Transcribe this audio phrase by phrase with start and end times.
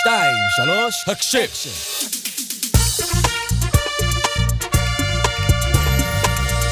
[0.00, 1.46] שתיים, שלוש, הקשב.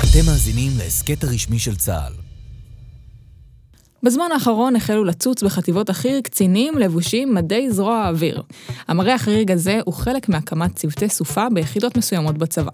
[0.01, 2.13] אתם מאזינים להסכת הרשמי של צה"ל.
[4.03, 8.43] בזמן האחרון החלו לצוץ בחטיבות החי"ר קצינים לבושים מדי זרוע האוויר.
[8.89, 12.71] המראה החריג הזה הוא חלק מהקמת צוותי סופה ביחידות מסוימות בצבא.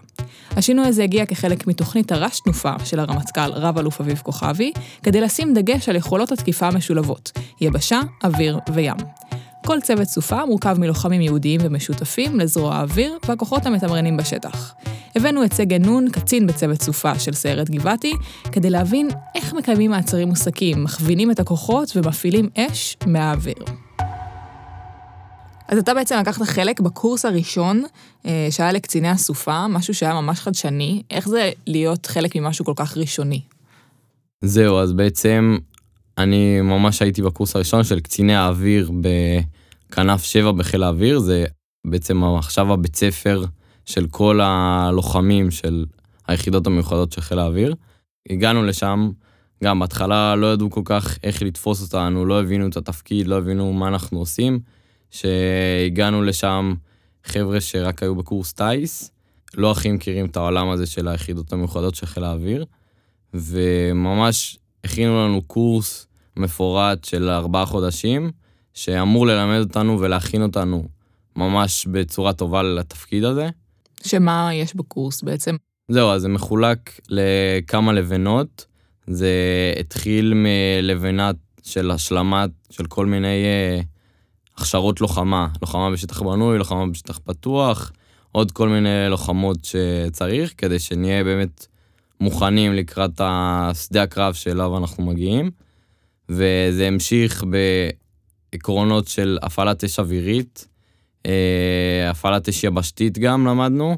[0.51, 4.73] השינוי הזה הגיע כחלק מתוכנית הרש תנופה של הרמטכ"ל רב-אלוף אביב כוכבי,
[5.03, 8.97] כדי לשים דגש על יכולות התקיפה המשולבות, יבשה, אוויר וים.
[9.67, 14.75] כל צוות סופה מורכב מלוחמים יהודיים ומשותפים לזרוע האוויר והכוחות המתמרנים בשטח.
[15.17, 18.13] הבאנו את סגן נון, קצין בצוות סופה של סיירת גבעתי,
[18.53, 23.65] כדי להבין איך מקיימים מעצרים מוסקים, מכווינים את הכוחות ומפעילים אש מהאוויר.
[25.69, 27.83] אז אתה בעצם לקחת חלק בקורס הראשון
[28.27, 31.03] אה, שהיה לקציני הסופה, משהו שהיה ממש חדשני.
[31.11, 33.41] איך זה להיות חלק ממשהו כל כך ראשוני?
[34.41, 35.59] זהו, אז בעצם
[36.19, 38.91] אני ממש הייתי בקורס הראשון של קציני האוויר
[39.91, 41.45] בכנף 7 בחיל האוויר, זה
[41.87, 43.45] בעצם עכשיו הבית ספר
[43.85, 45.85] של כל הלוחמים של
[46.29, 47.75] היחידות המיוחדות של חיל האוויר.
[48.29, 49.11] הגענו לשם,
[49.65, 53.73] גם בהתחלה לא ידעו כל כך איך לתפוס אותנו, לא הבינו את התפקיד, לא הבינו
[53.73, 54.61] מה אנחנו עושים.
[55.11, 56.75] שהגענו לשם
[57.25, 59.11] חבר'ה שרק היו בקורס טיס,
[59.55, 62.65] לא הכי מכירים את העולם הזה של היחידות המיוחדות של חיל האוויר,
[63.35, 68.31] וממש הכינו לנו קורס מפורט של ארבעה חודשים,
[68.75, 70.89] שאמור ללמד אותנו ולהכין אותנו
[71.37, 73.49] ממש בצורה טובה לתפקיד הזה.
[74.05, 75.57] שמה יש בקורס בעצם?
[75.89, 78.67] זהו, אז זה מחולק לכמה לבנות.
[79.07, 79.35] זה
[79.81, 83.45] התחיל מלבנת של השלמת של כל מיני
[83.81, 83.85] uh,
[84.57, 87.93] הכשרות לוחמה, לוחמה בשטח בנוי, לוחמה בשטח פתוח,
[88.33, 91.67] עוד כל מיני לוחמות שצריך, כדי שנהיה באמת
[92.21, 95.51] מוכנים לקראת השדה הקרב שאליו אנחנו מגיעים.
[96.29, 97.45] וזה המשיך
[98.53, 100.67] בעקרונות של הפעלת אש אווירית,
[101.27, 103.97] אה, הפעלת אש יבשתית גם למדנו,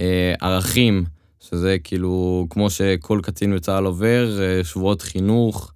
[0.00, 1.04] אה, ערכים,
[1.40, 5.72] שזה כאילו כמו שכל קצין בצה"ל עובר, אה, שבועות חינוך,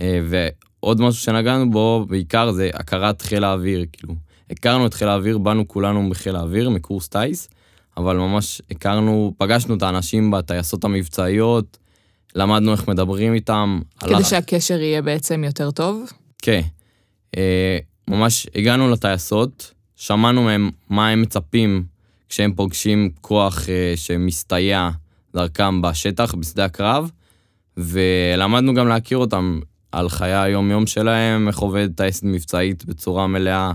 [0.00, 4.14] ועוד משהו שנגענו בו בעיקר זה הכרת חיל האוויר, כאילו,
[4.50, 7.48] הכרנו את חיל האוויר, באנו כולנו בחיל האוויר, מקורס טיס,
[7.96, 11.78] אבל ממש הכרנו, פגשנו את האנשים בטייסות המבצעיות,
[12.34, 13.80] למדנו איך מדברים איתם.
[14.00, 14.28] כדי הלך...
[14.28, 16.12] שהקשר יהיה בעצם יותר טוב?
[16.42, 16.60] כן.
[18.08, 21.84] ממש הגענו לטייסות, שמענו מהם מה הם מצפים
[22.28, 24.90] כשהם פוגשים כוח אה, שמסתייע
[25.34, 27.10] דרכם בשטח, בשדה הקרב,
[27.76, 29.60] ולמדנו גם להכיר אותם
[29.92, 33.72] על חיי היום-יום שלהם, איך עובדת טייסת מבצעית בצורה מלאה,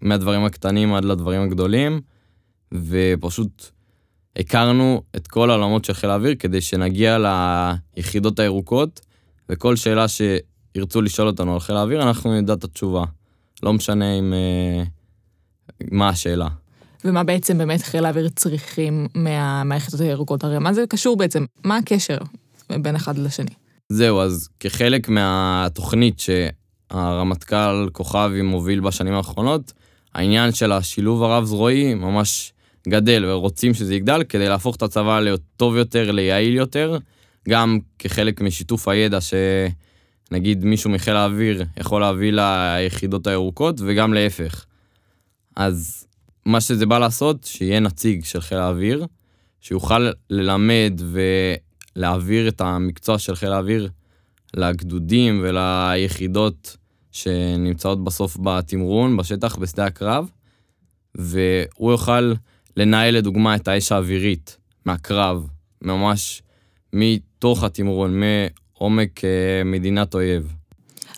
[0.00, 2.00] מהדברים הקטנים עד לדברים הגדולים,
[2.72, 3.70] ופשוט
[4.36, 7.18] הכרנו את כל העולמות של חיל האוויר כדי שנגיע
[7.96, 9.00] ליחידות הירוקות,
[9.48, 10.08] וכל שאלה
[10.76, 13.04] שירצו לשאול אותנו על חיל האוויר, אנחנו נדע את התשובה.
[13.62, 14.32] לא משנה אם...
[14.32, 14.84] אה,
[15.90, 16.48] מה השאלה.
[17.04, 20.44] ומה בעצם באמת חיל האוויר צריכים מה, מהיחידות הירוקות?
[20.44, 21.44] הרי מה זה קשור בעצם?
[21.64, 22.18] מה הקשר
[22.70, 23.50] בין אחד לשני?
[23.88, 26.22] זהו, אז כחלק מהתוכנית
[26.90, 29.72] שהרמטכ"ל כוכבי מוביל בשנים האחרונות,
[30.14, 32.52] העניין של השילוב הרב-זרועי ממש
[32.88, 36.98] גדל, ורוצים שזה יגדל כדי להפוך את הצבא לטוב יותר, ליעיל יותר,
[37.48, 39.18] גם כחלק משיתוף הידע
[40.28, 44.64] שנגיד מישהו מחיל האוויר יכול להביא ליחידות הירוקות, וגם להפך.
[45.56, 46.06] אז
[46.46, 49.06] מה שזה בא לעשות, שיהיה נציג של חיל האוויר,
[49.60, 51.00] שיוכל ללמד
[51.96, 53.90] ולהעביר את המקצוע של חיל האוויר
[54.54, 56.76] לגדודים וליחידות
[57.12, 60.30] שנמצאות בסוף בתמרון, בשטח, בשדה הקרב,
[61.14, 62.32] והוא יוכל
[62.76, 65.48] לנהל לדוגמה את האש האווירית מהקרב,
[65.82, 66.42] ממש
[66.92, 68.20] מתוך התמרון,
[68.80, 70.52] מעומק אה, מדינת אויב.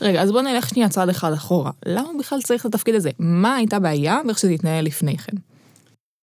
[0.00, 1.70] רגע, אז בוא נלך שנייה צעד אחד אחורה.
[1.86, 3.10] למה בכלל צריך את התפקיד הזה?
[3.18, 5.36] מה הייתה בעיה ואיך שזה התנהל לפני כן?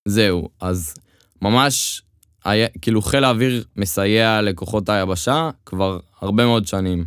[0.07, 0.93] זהו, אז
[1.41, 2.01] ממש,
[2.45, 7.05] היה, כאילו חיל האוויר מסייע לכוחות היבשה כבר הרבה מאוד שנים.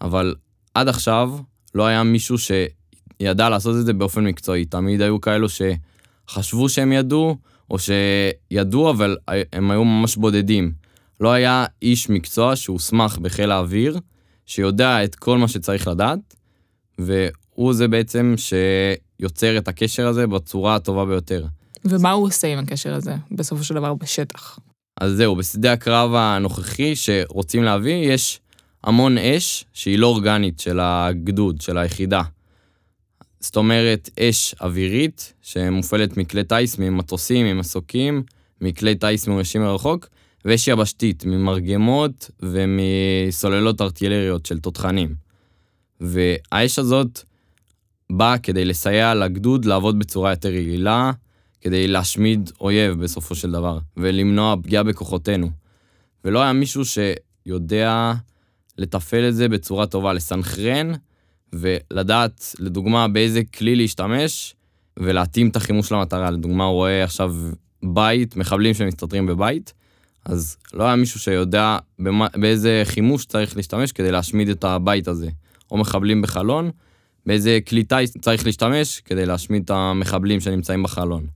[0.00, 0.34] אבל
[0.74, 1.30] עד עכשיו
[1.74, 4.64] לא היה מישהו שידע לעשות את זה באופן מקצועי.
[4.64, 7.36] תמיד היו כאלו שחשבו שהם ידעו,
[7.70, 9.16] או שידעו, אבל
[9.52, 10.72] הם היו ממש בודדים.
[11.20, 13.98] לא היה איש מקצוע שהוסמך בחיל האוויר,
[14.46, 16.36] שיודע את כל מה שצריך לדעת,
[16.98, 21.46] והוא זה בעצם שיוצר את הקשר הזה בצורה הטובה ביותר.
[21.84, 24.58] ומה הוא עושה עם הקשר הזה, בסופו של דבר, בשטח?
[25.00, 28.40] אז זהו, בשדה הקרב הנוכחי שרוצים להביא, יש
[28.84, 32.22] המון אש שהיא לא אורגנית של הגדוד, של היחידה.
[33.40, 38.22] זאת אומרת, אש אווירית שמופעלת מכלי טיס, ממטוסים, ממסוקים,
[38.60, 40.08] מכלי טיס מאוישים מרחוק,
[40.44, 45.14] ויש יבשתית ממרגמות ומסוללות ארטילריות של תותחנים.
[46.00, 47.20] והאש הזאת,
[48.10, 51.12] בא כדי לסייע לגדוד לעבוד בצורה יותר יעילה,
[51.60, 55.50] כדי להשמיד אויב בסופו של דבר, ולמנוע פגיעה בכוחותינו.
[56.24, 58.12] ולא היה מישהו שיודע
[58.78, 60.92] לתפעל את זה בצורה טובה, לסנכרן
[61.52, 64.54] ולדעת, לדוגמה, באיזה כלי להשתמש
[64.96, 66.30] ולהתאים את החימוש למטרה.
[66.30, 67.36] לדוגמה, הוא רואה עכשיו
[67.82, 69.72] בית, מחבלים שמסתתרים בבית,
[70.24, 75.28] אז לא היה מישהו שיודע במה, באיזה חימוש צריך להשתמש כדי להשמיד את הבית הזה.
[75.70, 76.70] או מחבלים בחלון,
[77.26, 81.26] באיזה כלי טיס צריך להשתמש כדי להשמיד את המחבלים שנמצאים בחלון.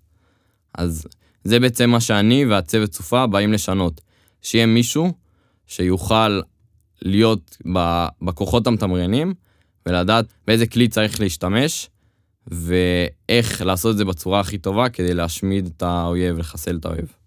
[0.75, 1.07] אז
[1.45, 4.01] זה בעצם מה שאני והצוות סופה באים לשנות.
[4.43, 5.13] שיהיה מישהו
[5.67, 6.41] שיוכל
[7.03, 7.57] להיות
[8.23, 9.35] בכוחות המתמרנים
[9.87, 11.91] ולדעת באיזה כלי צריך להשתמש
[12.47, 17.24] ואיך לעשות את זה בצורה הכי טובה כדי להשמיד את האויב, לחסל את האויב.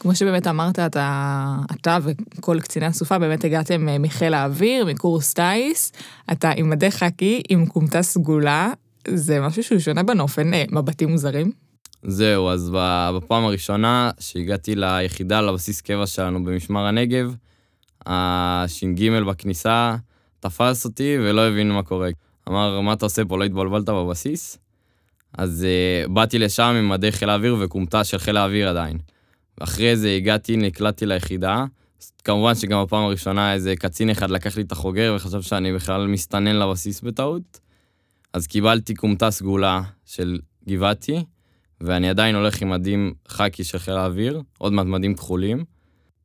[0.00, 5.92] כמו שבאמת אמרת, אתה, אתה וכל קציני הסופה באמת הגעתם אה, מחיל האוויר, מקורס טיס,
[6.32, 8.72] אתה עם מדי חקי, עם כומתה סגולה,
[9.08, 11.52] זה משהו שהוא שונה בנוף, אין אה, מבטים מוזרים?
[12.02, 12.70] זהו, אז
[13.16, 17.34] בפעם הראשונה שהגעתי ליחידה, לבסיס קבע שלנו במשמר הנגב,
[18.06, 19.96] הש"ג בכניסה
[20.40, 22.10] תפס אותי ולא הבין מה קורה.
[22.48, 24.58] אמר, מה אתה עושה פה, לא התבלבלת בבסיס?
[25.38, 28.98] אז uh, באתי לשם עם מדי חיל האוויר וכומתה של חיל האוויר עדיין.
[29.60, 31.64] אחרי זה הגעתי, נקלטתי ליחידה.
[32.24, 36.56] כמובן שגם בפעם הראשונה איזה קצין אחד לקח לי את החוגר וחשב שאני בכלל מסתנן
[36.56, 37.60] לבסיס בטעות.
[38.32, 41.24] אז קיבלתי כומתה סגולה של גבעתי,
[41.80, 45.64] ואני עדיין הולך עם מדים חאקי של חיל האוויר, עוד מעט מדים כחולים,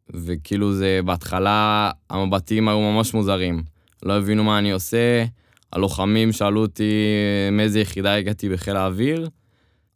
[0.10, 3.64] וכאילו זה, בהתחלה המבטים היו ממש מוזרים.
[4.04, 5.26] לא הבינו מה אני עושה,
[5.74, 6.94] הלוחמים שאלו אותי
[7.52, 9.30] מאיזה יחידה הגעתי בחיל האוויר.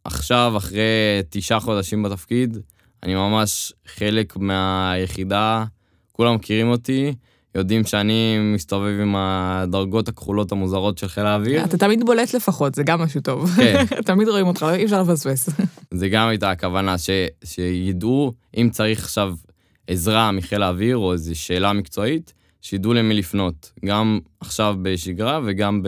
[0.04, 0.82] עכשיו, אחרי
[1.30, 2.58] תשעה חודשים בתפקיד,
[3.04, 5.66] אני ממש חלק מהיחידה,
[6.12, 7.14] כולם מכירים אותי,
[7.56, 11.64] יודעים שאני מסתובב עם הדרגות הכחולות המוזרות של חיל האוויר.
[11.64, 13.50] אתה תמיד בולט לפחות, זה גם משהו טוב.
[13.56, 13.86] כן.
[14.06, 15.50] תמיד רואים אותך, אי אפשר לפספס.
[15.94, 17.10] זה גם הייתה הכוונה, ש,
[17.44, 19.36] שידעו, אם צריך עכשיו
[19.88, 25.82] עזרה מחיל האוויר או איזו שאלה מקצועית, שידעו למי לפנות, גם עכשיו בשגרה וגם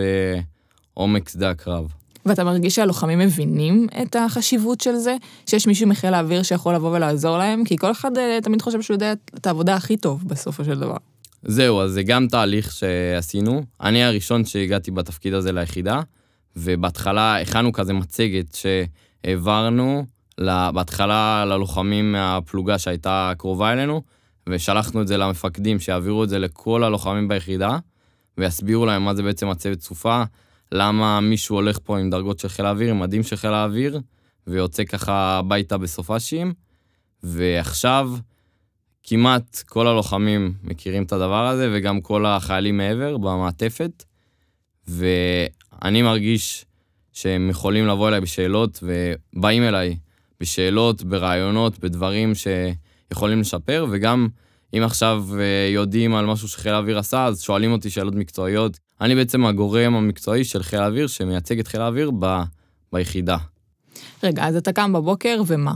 [0.95, 1.87] בעומק שדה הקרב.
[2.25, 5.15] ואתה מרגיש שהלוחמים מבינים את החשיבות של זה?
[5.45, 7.63] שיש מישהו מחיל האוויר שיכול לבוא ולעזור להם?
[7.63, 10.97] כי כל אחד אה, תמיד חושב שהוא יודע את העבודה הכי טוב בסופו של דבר.
[11.43, 13.63] זהו, אז זה גם תהליך שעשינו.
[13.81, 16.01] אני הראשון שהגעתי בתפקיד הזה ליחידה,
[16.55, 18.57] ובהתחלה הכנו כזה מצגת
[19.23, 20.05] שהעברנו
[20.73, 24.01] בהתחלה ללוחמים מהפלוגה שהייתה קרובה אלינו,
[24.49, 27.77] ושלחנו את זה למפקדים, שיעבירו את זה לכל הלוחמים ביחידה,
[28.37, 30.23] ויסבירו להם מה זה בעצם הצוות סופה,
[30.71, 33.99] למה מישהו הולך פה עם דרגות של חיל האוויר, עם מדים של חיל האוויר,
[34.47, 36.53] ויוצא ככה הביתה בסופאשים,
[37.23, 38.11] ועכשיו
[39.03, 44.03] כמעט כל הלוחמים מכירים את הדבר הזה, וגם כל החיילים מעבר במעטפת,
[44.87, 46.65] ואני מרגיש
[47.13, 49.97] שהם יכולים לבוא אליי בשאלות, ובאים אליי
[50.39, 54.27] בשאלות, ברעיונות, בדברים שיכולים לשפר, וגם
[54.73, 58.79] אם עכשיו אה, יודעים על משהו שחיל האוויר עשה, אז שואלים אותי שאלות מקצועיות.
[59.01, 62.41] אני בעצם הגורם המקצועי של חיל האוויר, שמייצג את חיל האוויר ב...
[62.93, 63.37] ביחידה.
[64.23, 65.73] רגע, אז אתה קם בבוקר, ומה?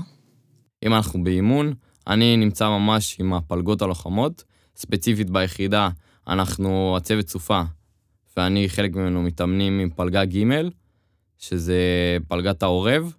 [0.86, 1.74] אם אנחנו באימון,
[2.08, 4.44] אני נמצא ממש עם הפלגות הלוחמות,
[4.76, 5.90] ספציפית ביחידה,
[6.28, 7.62] אנחנו, הצוות סופה,
[8.38, 10.44] ואני חלק ממנו מתאמנים עם פלגה ג',
[11.38, 11.78] שזה
[12.28, 13.14] פלגת העורב,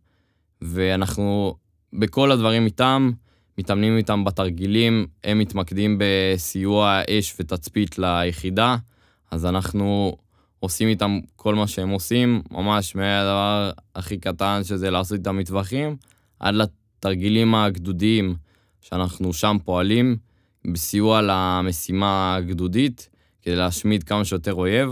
[0.63, 1.55] ואנחנו
[1.93, 3.11] בכל הדברים איתם,
[3.59, 8.77] מתאמנים איתם בתרגילים, הם מתמקדים בסיוע אש ותצפית ליחידה,
[9.31, 10.17] אז אנחנו
[10.61, 15.97] עושים איתם כל מה שהם עושים, ממש מהדבר הכי קטן שזה לעשות איתם מטווחים,
[16.41, 18.35] עד לתרגילים הגדודיים
[18.81, 20.17] שאנחנו שם פועלים
[20.73, 23.09] בסיוע למשימה הגדודית,
[23.43, 24.91] כדי להשמיד כמה שיותר אויב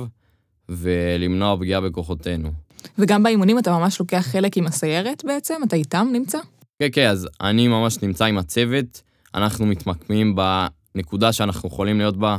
[0.69, 2.51] ולמנוע פגיעה בכוחותינו.
[2.99, 5.55] וגם באימונים אתה ממש לוקח חלק עם הסיירת בעצם?
[5.67, 6.39] אתה איתם נמצא?
[6.79, 9.03] כן, כן, אז אני ממש נמצא עם הצוות,
[9.35, 10.37] אנחנו מתמקמים
[10.95, 12.37] בנקודה שאנחנו יכולים להיות בה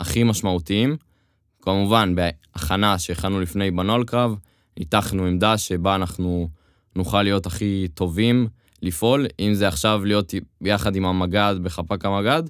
[0.00, 0.96] הכי משמעותיים.
[1.66, 4.34] כמובן, בהכנה שהכנו לפני בנוהל קרב,
[4.78, 6.48] ניתחנו עמדה שבה אנחנו
[6.96, 8.48] נוכל להיות הכי טובים
[8.82, 12.42] לפעול, אם זה עכשיו להיות ביחד עם המג"ד בחפ"ק המג"ד,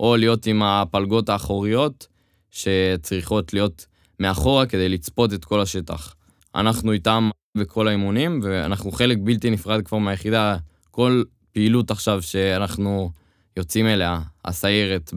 [0.00, 2.06] או להיות עם הפלגות האחוריות
[2.50, 3.86] שצריכות להיות
[4.20, 6.14] מאחורה כדי לצפות את כל השטח.
[6.54, 10.56] אנחנו איתם בכל האימונים, ואנחנו חלק בלתי נפרד כבר מהיחידה.
[10.90, 13.10] כל פעילות עכשיו שאנחנו
[13.56, 15.14] יוצאים אליה, הסיירת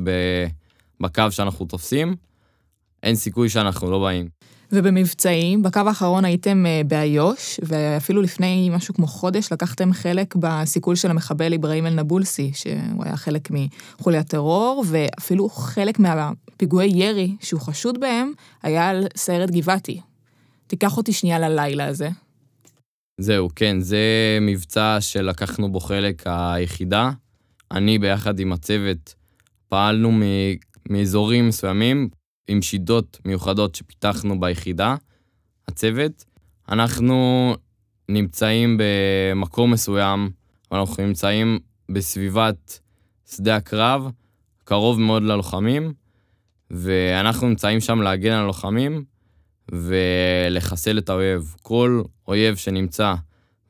[0.99, 2.15] בקו שאנחנו תופסים,
[3.05, 4.27] אין סיכוי שאנחנו לא באים.
[4.71, 11.09] ובמבצעים, בקו האחרון הייתם אה, באיו"ש, ואפילו לפני משהו כמו חודש לקחתם חלק בסיכול של
[11.09, 18.31] המחבל אברהים אל-נבולסי, שהוא היה חלק מחוליית טרור, ואפילו חלק מהפיגועי ירי שהוא חשוד בהם
[18.63, 20.01] היה על סיירת גבעתי.
[20.67, 22.09] תיקח אותי שנייה ללילה הזה.
[23.21, 23.99] זהו, כן, זה
[24.41, 27.11] מבצע שלקחנו בו חלק היחידה.
[27.71, 29.15] אני ביחד עם הצוות
[29.69, 30.11] פעלנו
[30.89, 32.09] מאזורים מסוימים
[32.47, 34.95] עם שידות מיוחדות שפיתחנו ביחידה,
[35.67, 36.25] הצוות.
[36.69, 37.55] אנחנו
[38.09, 40.29] נמצאים במקום מסוים,
[40.71, 41.59] אנחנו נמצאים
[41.89, 42.79] בסביבת
[43.31, 44.11] שדה הקרב,
[44.63, 45.93] קרוב מאוד ללוחמים,
[46.71, 49.03] ואנחנו נמצאים שם להגן על הלוחמים
[49.71, 51.55] ולחסל את האויב.
[51.61, 53.15] כל אויב שנמצא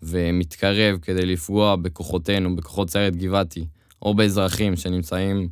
[0.01, 3.67] ומתקרב כדי לפגוע בכוחותינו, בכוחות סיירת גבעתי,
[4.01, 5.49] או באזרחים שנמצאים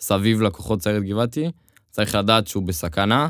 [0.00, 1.50] סביב לכוחות סיירת גבעתי,
[1.96, 3.28] צריך לדעת שהוא בסכנה,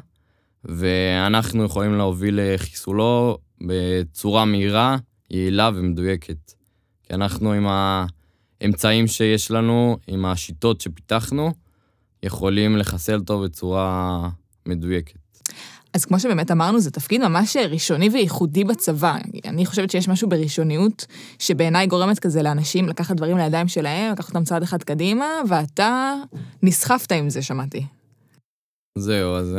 [0.65, 4.97] ואנחנו יכולים להוביל לחיסולו בצורה מהירה,
[5.31, 6.53] יעילה ומדויקת.
[7.03, 7.67] כי אנחנו עם
[8.61, 11.53] האמצעים שיש לנו, עם השיטות שפיתחנו,
[12.23, 14.29] יכולים לחסל אותו בצורה
[14.67, 15.19] מדויקת.
[15.95, 19.17] אז כמו שבאמת אמרנו, זה תפקיד ממש ראשוני וייחודי בצבא.
[19.45, 21.07] אני חושבת שיש משהו בראשוניות
[21.39, 26.15] שבעיניי גורמת כזה לאנשים לקחת דברים לידיים שלהם, לקחת אותם צעד אחד קדימה, ואתה
[26.63, 27.96] נסחפת עם זה, שמעתי.
[28.99, 29.57] זהו, אז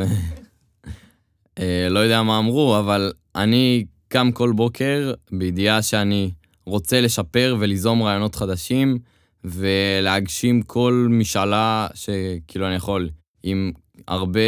[1.58, 6.30] אה, לא יודע מה אמרו, אבל אני קם כל בוקר בידיעה שאני
[6.66, 8.98] רוצה לשפר וליזום רעיונות חדשים
[9.44, 13.10] ולהגשים כל משאלה שכאילו אני יכול,
[13.42, 13.72] עם
[14.08, 14.40] הרבה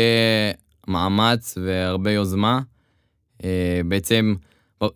[0.88, 2.60] מאמץ והרבה יוזמה.
[3.44, 4.34] אה, בעצם,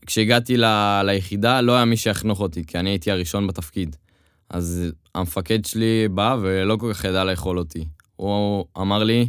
[0.07, 0.65] כשהגעתי ל,
[1.05, 3.97] ליחידה לא היה מי שיחנוך אותי, כי אני הייתי הראשון בתפקיד.
[4.51, 7.85] אז המפקד שלי בא ולא כל כך ידע לאכול אותי.
[8.17, 9.29] הוא אמר לי,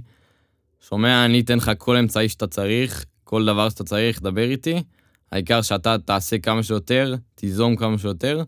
[0.90, 4.84] שומע, אני אתן לך כל אמצעי שאתה צריך, כל דבר שאתה צריך, דבר איתי.
[5.32, 8.44] העיקר שאתה תעשה כמה שיותר, תיזום כמה שיותר,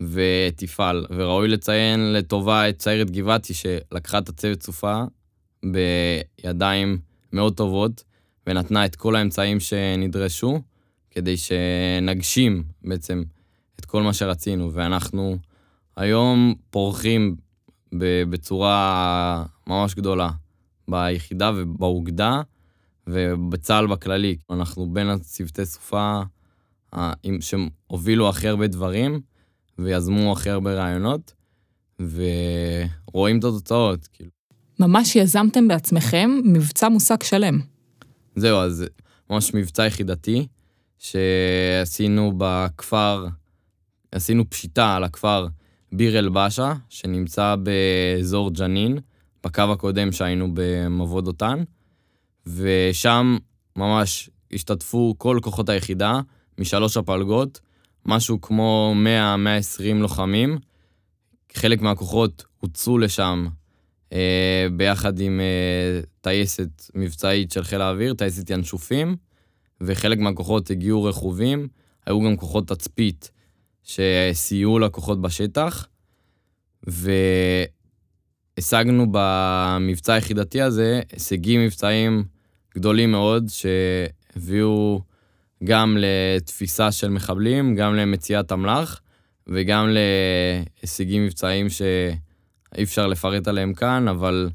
[0.00, 1.06] ותפעל.
[1.10, 5.02] וראוי לציין לטובה את סיירת גבעתי, שלקחה את הצוות סופה
[5.64, 6.98] בידיים
[7.32, 8.04] מאוד טובות,
[8.46, 10.60] ונתנה את כל האמצעים שנדרשו,
[11.10, 13.22] כדי שנגשים בעצם
[13.80, 14.72] את כל מה שרצינו.
[14.72, 15.36] ואנחנו
[15.96, 17.36] היום פורחים
[18.30, 20.30] בצורה ממש גדולה
[20.92, 22.42] ביחידה ובאוגדה,
[23.06, 24.36] ובצה"ל בכללי.
[24.50, 26.22] אנחנו בין הצוותי סופה
[27.40, 29.20] שהובילו הכי הרבה דברים,
[29.78, 31.34] ויזמו הכי הרבה רעיונות,
[32.00, 34.08] ורואים את התוצאות.
[34.12, 34.30] כאילו.
[34.80, 37.60] ממש יזמתם בעצמכם מבצע מושג שלם.
[38.36, 38.84] זהו, אז
[39.30, 40.46] ממש מבצע יחידתי,
[40.98, 43.26] שעשינו בכפר,
[44.12, 45.46] עשינו פשיטה על הכפר
[45.92, 48.98] ביר אל-באשה, שנמצא באזור ג'נין,
[49.44, 51.64] בקו הקודם שהיינו במבוא דותן.
[52.46, 53.36] ושם
[53.76, 56.20] ממש השתתפו כל כוחות היחידה
[56.58, 57.60] משלוש הפלגות,
[58.06, 58.94] משהו כמו
[59.78, 60.58] 100-120 לוחמים.
[61.54, 63.46] חלק מהכוחות הוצאו לשם
[64.12, 69.16] אה, ביחד עם אה, טייסת מבצעית של חיל האוויר, טייסת ינשופים,
[69.80, 71.68] וחלק מהכוחות הגיעו רכובים,
[72.06, 73.30] היו גם כוחות תצפית
[73.82, 75.86] שסייעו לכוחות בשטח,
[76.90, 77.10] ו...
[78.58, 82.24] השגנו במבצע היחידתי הזה הישגים מבצעיים
[82.74, 85.00] גדולים מאוד, שהביאו
[85.64, 89.00] גם לתפיסה של מחבלים, גם למציאת אמל"ח,
[89.46, 89.88] וגם
[90.82, 94.50] להישגים מבצעיים שאי אפשר לפרט עליהם כאן, אבל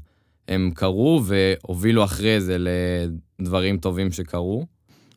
[0.48, 2.56] הם קרו והובילו אחרי זה
[3.40, 4.66] לדברים טובים שקרו.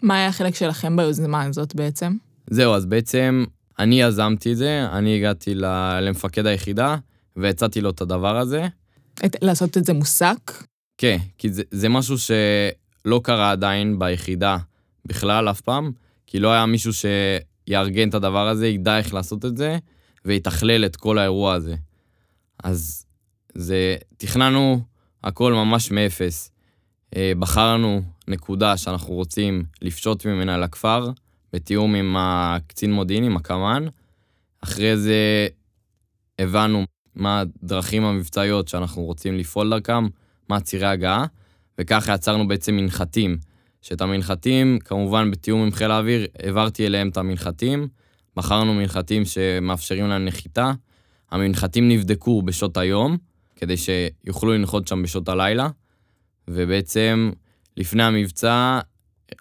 [0.01, 2.15] מה היה החלק שלכם ביוזמה הזאת בעצם?
[2.49, 3.45] זהו, אז בעצם
[3.79, 5.53] אני יזמתי את זה, אני הגעתי
[6.01, 6.95] למפקד היחידה,
[7.35, 8.67] והצעתי לו את הדבר הזה.
[9.25, 10.63] את, לעשות את זה מוסק?
[10.97, 14.57] כן, כי זה, זה משהו שלא קרה עדיין ביחידה
[15.05, 15.91] בכלל אף פעם,
[16.27, 19.77] כי לא היה מישהו שיארגן את הדבר הזה, ידע איך לעשות את זה,
[20.25, 21.75] ויתכלל את כל האירוע הזה.
[22.63, 23.05] אז
[23.55, 24.81] זה, תכננו
[25.23, 26.51] הכל ממש מאפס.
[27.15, 31.11] אה, בחרנו נקודה שאנחנו רוצים לפשוט ממנה לכפר,
[31.53, 33.85] בתיאום עם הקצין מודיעין, עם הקמ"ן.
[34.63, 35.47] אחרי זה
[36.39, 40.07] הבנו מה הדרכים המבצעיות שאנחנו רוצים לפעול דרכם,
[40.49, 41.25] מה צירי הגעה,
[41.77, 43.37] וככה יצרנו בעצם מנחתים.
[43.81, 47.87] שאת המנחתים, כמובן בתיאום עם חיל האוויר, העברתי אליהם את המנחתים,
[48.35, 50.71] בחרנו מנחתים שמאפשרים להם נחיתה.
[51.31, 53.17] המנחתים נבדקו בשעות היום,
[53.55, 55.69] כדי שיוכלו לנחות שם בשעות הלילה,
[56.47, 57.31] ובעצם
[57.77, 58.79] לפני המבצע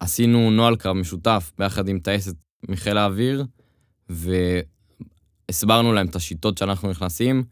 [0.01, 2.35] עשינו נוהל קרב משותף ביחד עם טייסת
[2.69, 3.45] מחיל האוויר,
[5.49, 7.45] והסברנו להם את השיטות שאנחנו נכנסים,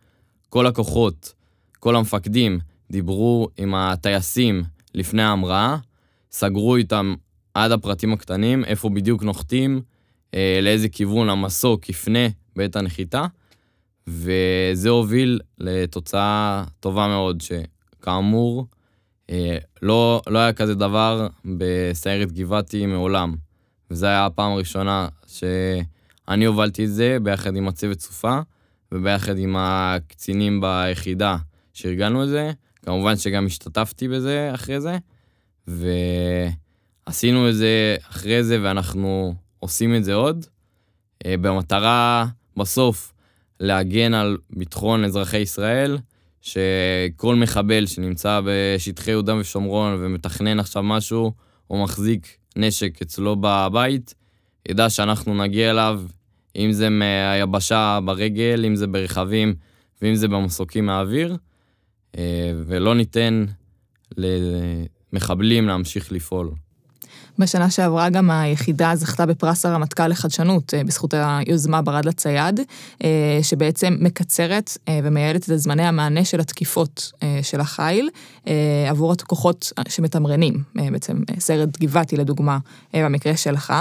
[0.48, 1.34] כל הכוחות,
[1.78, 2.58] כל המפקדים,
[2.90, 4.62] דיברו עם הטייסים
[4.94, 5.76] לפני ההמראה,
[6.30, 7.14] סגרו איתם
[7.54, 9.80] עד הפרטים הקטנים, איפה בדיוק נוחתים,
[10.34, 13.26] אה, לאיזה כיוון המסוק יפנה בעת הנחיתה,
[14.06, 18.66] וזה הוביל לתוצאה טובה מאוד, שכאמור,
[19.30, 23.34] אה, לא, לא היה כזה דבר בסיירת גבעתי מעולם.
[23.90, 28.40] וזו הייתה הפעם הראשונה שאני הובלתי את זה ביחד עם הצוות סופה,
[28.92, 31.36] וביחד עם הקצינים ביחידה
[31.72, 32.52] שארגנו את זה.
[32.82, 34.98] כמובן שגם השתתפתי בזה אחרי זה,
[35.66, 40.46] ועשינו את זה אחרי זה, ואנחנו עושים את זה עוד,
[41.26, 42.26] אה, במטרה
[42.56, 43.12] בסוף
[43.60, 45.98] להגן על ביטחון אזרחי ישראל,
[46.40, 51.32] שכל מחבל שנמצא בשטחי יהודה ושומרון ומתכנן עכשיו משהו,
[51.70, 54.14] או מחזיק נשק אצלו בבית,
[54.68, 56.02] ידע שאנחנו נגיע אליו,
[56.58, 59.54] אם זה מהיבשה ברגל, אם זה ברכבים
[60.02, 61.36] ואם זה במסוקים מהאוויר,
[62.18, 63.44] אה, ולא ניתן
[64.16, 66.50] למחבלים להמשיך לפעול.
[67.38, 72.60] בשנה שעברה גם היחידה זכתה בפרס הרמטכ"ל לחדשנות אה, בזכות היוזמה ברד לצייד,
[73.04, 78.10] אה, שבעצם מקצרת אה, ומייעלת את זמני המענה של התקיפות של החיל
[78.88, 82.58] עבור הכוחות שמתמרנים, בעצם סרט גבעתי לדוגמה,
[82.94, 83.74] במקרה שלך.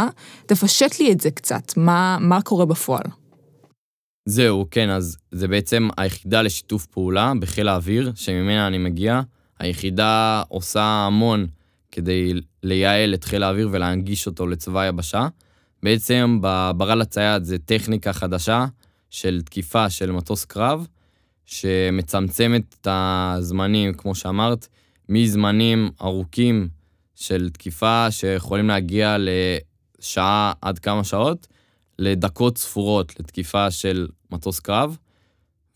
[0.45, 3.03] תפשט לי את זה קצת, מה, מה קורה בפועל?
[4.25, 9.21] זהו, כן, אז זה בעצם היחידה לשיתוף פעולה בחיל האוויר, שממנה אני מגיע.
[9.59, 11.47] היחידה עושה המון
[11.91, 12.33] כדי
[12.67, 15.27] לייעל את חיל האוויר ולהנגיש אותו לצבא היבשה.
[15.83, 18.65] בעצם בברל הצייד זה טכניקה חדשה
[19.09, 20.87] של תקיפה של מטוס קרב,
[21.45, 24.67] שמצמצמת את הזמנים, כמו שאמרת,
[25.09, 26.69] מזמנים ארוכים
[27.15, 31.47] של תקיפה שיכולים להגיע לשעה עד כמה שעות,
[31.99, 34.97] לדקות ספורות לתקיפה של מטוס קרב.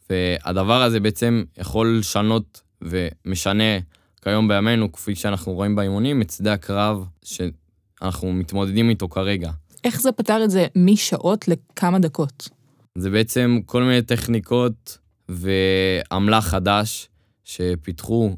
[0.09, 3.79] והדבר הזה בעצם יכול לשנות ומשנה
[4.21, 9.51] כיום בימינו, כפי שאנחנו רואים באימונים, את שדה הקרב שאנחנו מתמודדים איתו כרגע.
[9.83, 12.49] איך זה פתר את זה משעות לכמה דקות?
[12.97, 14.97] זה בעצם כל מיני טכניקות
[15.29, 17.09] ועמלה חדש
[17.43, 18.35] שפיתחו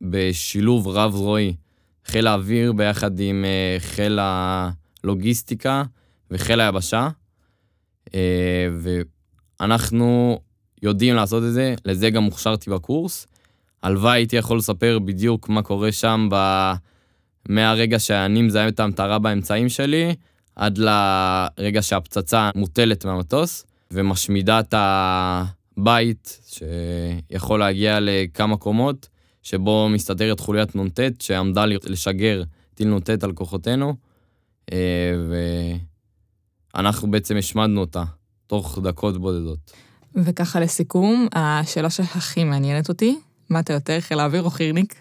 [0.00, 1.54] בשילוב רב-זרועי.
[2.06, 5.82] חיל האוויר ביחד עם אה, חיל הלוגיסטיקה
[6.30, 7.08] וחיל היבשה.
[8.14, 8.68] אה,
[9.60, 10.38] ואנחנו
[10.82, 13.26] יודעים לעשות את זה, לזה גם הוכשרתי בקורס.
[13.84, 16.72] הלוואי הייתי יכול לספר בדיוק מה קורה שם ב...
[17.48, 20.14] מהרגע שאני מזהה את המטרה באמצעים שלי,
[20.56, 29.08] עד לרגע שהפצצה מוטלת מהמטוס ומשמידה את הבית, שיכול להגיע לכמה קומות,
[29.42, 32.42] שבו מסתתרת חוליית נ"ט, שעמדה לשגר
[32.74, 33.94] טיל נ"ט על כוחותינו,
[34.72, 35.12] אה,
[36.74, 38.04] ואנחנו בעצם השמדנו אותה
[38.46, 39.72] תוך דקות בודדות.
[40.14, 43.18] וככה לסיכום, השאלה שהכי מעניינת אותי,
[43.50, 44.94] מה אתה יותר, חיל האוויר או חירניק?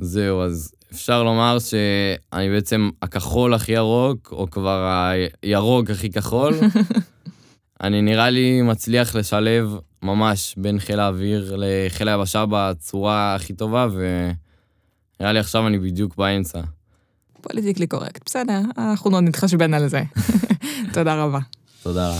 [0.00, 5.02] זהו, אז אפשר לומר שאני בעצם הכחול הכי ירוק, או כבר
[5.42, 6.54] הירוק הכי כחול.
[7.82, 15.32] אני נראה לי מצליח לשלב ממש בין חיל האוויר לחיל היבשה בצורה הכי טובה, ונראה
[15.32, 16.60] לי עכשיו אני בדיוק באמצע.
[17.40, 20.02] פוליטיקלי קורקט, בסדר, אנחנו עוד נתחשבן על זה.
[20.94, 21.38] תודה רבה.
[21.82, 22.18] תודה רבה.